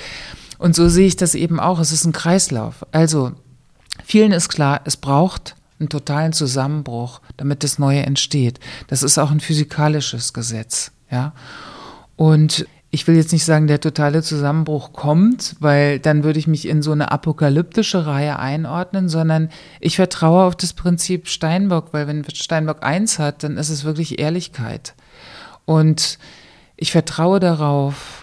[0.59, 1.79] Und so sehe ich das eben auch.
[1.79, 2.87] Es ist ein Kreislauf.
[2.93, 3.33] Also,
[4.03, 8.61] vielen ist klar, es braucht einen totalen Zusammenbruch, damit das Neue entsteht.
[8.87, 11.35] Das ist auch ein physikalisches Gesetz, ja.
[12.17, 16.69] Und ich will jetzt nicht sagen, der totale Zusammenbruch kommt, weil dann würde ich mich
[16.69, 19.49] in so eine apokalyptische Reihe einordnen, sondern
[19.81, 24.19] ich vertraue auf das Prinzip Steinbock, weil wenn Steinbock eins hat, dann ist es wirklich
[24.19, 24.95] Ehrlichkeit.
[25.65, 26.19] Und
[26.77, 28.22] ich vertraue darauf,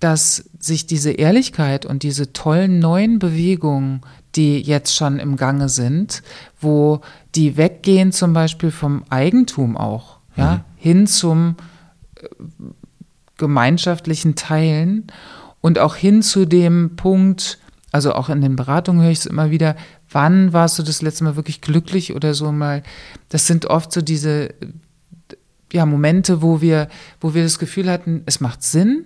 [0.00, 4.02] dass sich diese Ehrlichkeit und diese tollen neuen Bewegungen,
[4.34, 6.22] die jetzt schon im Gange sind,
[6.60, 7.00] wo
[7.34, 10.60] die weggehen zum Beispiel vom Eigentum auch, ja, mhm.
[10.76, 11.56] hin zum
[12.16, 12.28] äh,
[13.36, 15.06] gemeinschaftlichen Teilen
[15.60, 17.58] und auch hin zu dem Punkt,
[17.90, 19.76] also auch in den Beratungen höre ich es immer wieder,
[20.10, 22.82] wann warst du das letzte Mal wirklich glücklich oder so mal.
[23.28, 24.54] Das sind oft so diese
[25.72, 26.88] ja, Momente, wo wir,
[27.20, 29.04] wo wir das Gefühl hatten, es macht Sinn,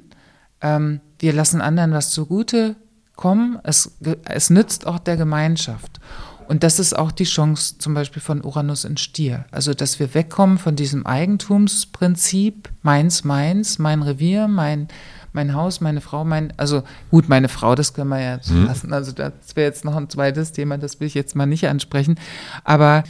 [0.62, 2.76] ähm, wir lassen anderen was zugute
[3.16, 6.00] kommen, es, es nützt auch der Gemeinschaft.
[6.48, 9.46] Und das ist auch die Chance zum Beispiel von Uranus in Stier.
[9.50, 14.88] Also, dass wir wegkommen von diesem Eigentumsprinzip, meins, meins, mein Revier, mein,
[15.32, 18.66] mein Haus, meine Frau, mein, also gut, meine Frau, das können wir ja mhm.
[18.66, 18.92] lassen.
[18.92, 22.18] Also, das wäre jetzt noch ein zweites Thema, das will ich jetzt mal nicht ansprechen.
[22.64, 23.04] Aber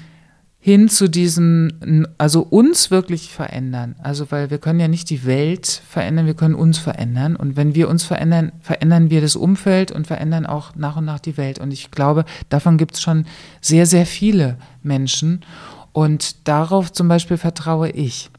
[0.65, 3.97] hin zu diesem, also uns wirklich verändern.
[4.01, 7.35] Also, weil wir können ja nicht die Welt verändern, wir können uns verändern.
[7.35, 11.19] Und wenn wir uns verändern, verändern wir das Umfeld und verändern auch nach und nach
[11.19, 11.59] die Welt.
[11.59, 13.27] Und ich glaube, davon gibt es schon
[13.61, 15.45] sehr, sehr viele Menschen.
[15.91, 18.31] Und darauf zum Beispiel vertraue ich.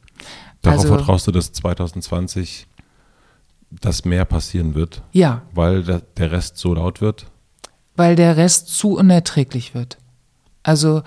[0.62, 2.68] Darauf also, vertraust du, dass 2020
[3.70, 5.02] das mehr passieren wird?
[5.12, 5.42] Ja.
[5.54, 7.26] Weil der Rest so laut wird?
[7.98, 9.98] Weil der Rest zu unerträglich wird.
[10.64, 11.04] Also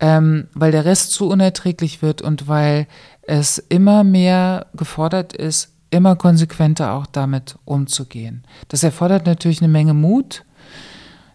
[0.00, 2.86] ähm, weil der Rest zu unerträglich wird und weil
[3.22, 8.44] es immer mehr gefordert ist, immer konsequenter auch damit umzugehen.
[8.68, 10.44] Das erfordert natürlich eine Menge Mut.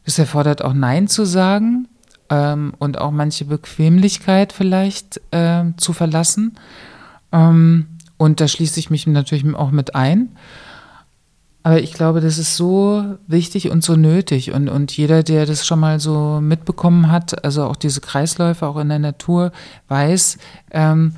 [0.06, 1.88] Das erfordert auch Nein zu sagen
[2.30, 6.58] ähm, und auch manche Bequemlichkeit vielleicht äh, zu verlassen.
[7.32, 10.36] Ähm, und da schließe ich mich natürlich auch mit ein.
[11.66, 14.52] Aber ich glaube, das ist so wichtig und so nötig.
[14.52, 18.78] Und, und jeder, der das schon mal so mitbekommen hat, also auch diese Kreisläufe auch
[18.78, 19.54] in der Natur,
[19.88, 20.38] weiß,
[20.72, 21.16] ähm,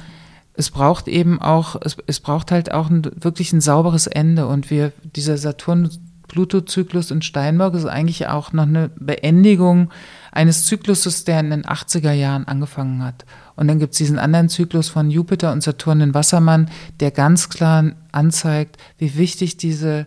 [0.53, 4.45] es braucht eben auch, es, es braucht halt auch ein, wirklich ein sauberes Ende.
[4.45, 9.89] Und wir, dieser Saturn-Pluto-Zyklus in Steinbock ist eigentlich auch noch eine Beendigung
[10.31, 13.25] eines Zykluses, der in den 80er Jahren angefangen hat.
[13.55, 17.49] Und dann gibt es diesen anderen Zyklus von Jupiter und Saturn in Wassermann, der ganz
[17.49, 20.05] klar anzeigt, wie wichtig diese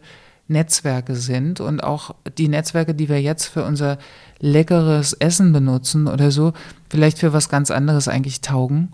[0.48, 3.98] Netzwerke sind und auch die Netzwerke, die wir jetzt für unser
[4.40, 6.52] leckeres Essen benutzen oder so,
[6.88, 8.92] vielleicht für was ganz anderes eigentlich taugen.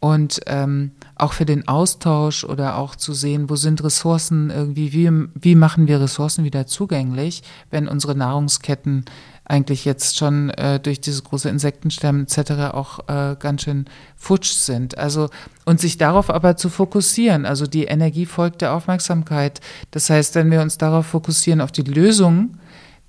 [0.00, 5.10] Und ähm, auch für den Austausch oder auch zu sehen, wo sind Ressourcen irgendwie, wie,
[5.34, 9.06] wie machen wir Ressourcen wieder zugänglich, wenn unsere Nahrungsketten
[9.44, 12.72] eigentlich jetzt schon äh, durch diese große Insektensterben etc.
[12.72, 14.96] auch äh, ganz schön futsch sind.
[14.96, 15.28] Also
[15.64, 17.44] und sich darauf aber zu fokussieren.
[17.44, 19.60] Also die Energie folgt der Aufmerksamkeit.
[19.90, 22.58] Das heißt, wenn wir uns darauf fokussieren auf die Lösung,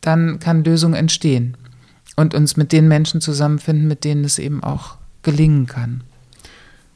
[0.01, 1.57] dann kann Lösung entstehen
[2.15, 6.03] und uns mit den Menschen zusammenfinden, mit denen es eben auch gelingen kann.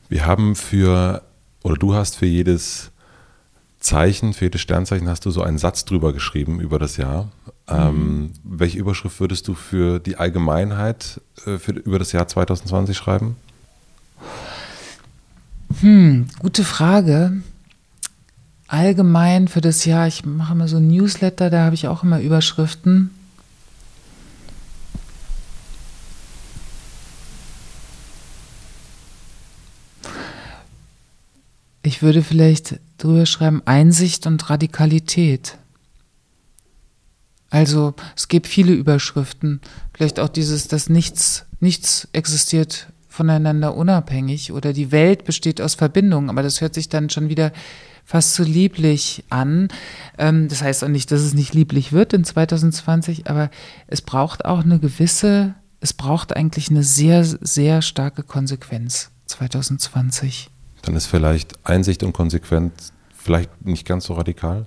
[0.10, 1.21] Wir haben für
[1.63, 2.91] oder du hast für jedes
[3.80, 7.32] Zeichen, für jedes Sternzeichen hast du so einen Satz drüber geschrieben über das Jahr.
[7.69, 13.36] Ähm, welche Überschrift würdest du für die Allgemeinheit äh, für, über das Jahr 2020 schreiben?
[15.82, 17.43] Hm, gute Frage.
[18.67, 22.19] Allgemein für das Jahr, ich mache immer so ein Newsletter, da habe ich auch immer
[22.19, 23.12] Überschriften.
[31.82, 35.58] Ich würde vielleicht drüber schreiben Einsicht und Radikalität.
[37.49, 39.62] Also es gibt viele Überschriften,
[39.93, 46.29] vielleicht auch dieses, dass nichts, nichts existiert voneinander unabhängig oder die Welt besteht aus Verbindungen,
[46.29, 47.51] aber das hört sich dann schon wieder
[48.05, 49.67] fast zu lieblich an.
[50.17, 53.49] Ähm, das heißt auch nicht, dass es nicht lieblich wird in 2020, aber
[53.88, 60.49] es braucht auch eine gewisse, es braucht eigentlich eine sehr, sehr starke Konsequenz 2020.
[60.81, 64.65] Dann ist vielleicht Einsicht und Konsequenz vielleicht nicht ganz so radikal.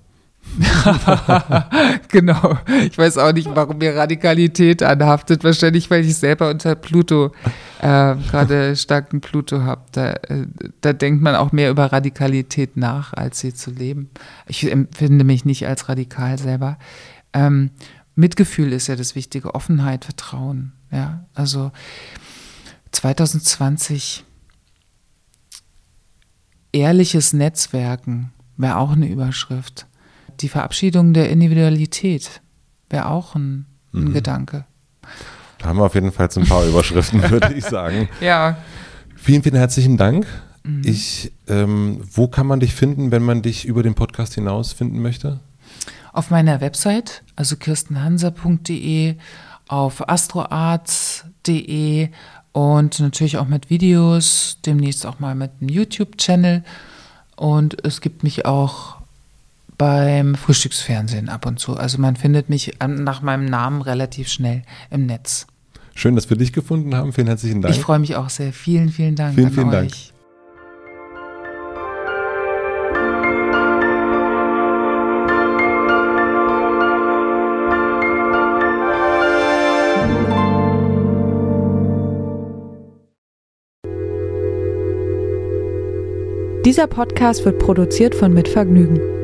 [2.09, 2.59] genau.
[2.85, 5.45] Ich weiß auch nicht, warum mir Radikalität anhaftet.
[5.45, 7.33] Wahrscheinlich, weil ich selber unter Pluto
[7.81, 9.83] äh, gerade starken Pluto habe.
[9.93, 10.47] Da, äh,
[10.81, 14.11] da denkt man auch mehr über Radikalität nach, als sie zu leben.
[14.47, 16.79] Ich empfinde mich nicht als radikal selber.
[17.33, 17.71] Ähm,
[18.15, 20.73] Mitgefühl ist ja das Wichtige, Offenheit, Vertrauen.
[20.91, 21.73] Ja, also
[22.91, 24.25] 2020
[26.73, 29.87] ehrliches Netzwerken wäre auch eine Überschrift.
[30.41, 32.41] Die Verabschiedung der Individualität
[32.91, 34.15] wäre auch ein, ein mhm.
[34.15, 34.65] Gedanke.
[35.59, 38.09] Da haben wir auf jeden Fall so ein paar Überschriften, würde ich sagen.
[38.21, 38.57] Ja.
[39.17, 40.27] Vielen, vielen herzlichen Dank.
[40.65, 40.83] Mhm.
[40.85, 45.01] Ich, ähm, wo kann man dich finden, wenn man dich über den Podcast hinaus finden
[45.01, 45.41] möchte?
[46.13, 49.17] Auf meiner Website, also kirstenhanser.de,
[49.69, 52.11] auf astroarts.de
[52.53, 56.65] und natürlich auch mit Videos, demnächst auch mal mit einem YouTube-Channel.
[57.37, 58.99] Und es gibt mich auch
[59.83, 61.77] beim Frühstücksfernsehen ab und zu.
[61.77, 65.49] Also man findet mich nach meinem Namen relativ schnell im Netz.
[65.97, 67.13] Schön, dass wir dich gefunden haben.
[67.13, 67.75] Vielen herzlichen Dank.
[67.75, 68.53] Ich freue mich auch sehr.
[68.53, 69.35] Vielen, vielen Dank.
[69.35, 69.73] Vielen, vielen euch.
[69.73, 69.93] Dank.
[86.65, 89.22] Dieser Podcast wird produziert von Mitvergnügen.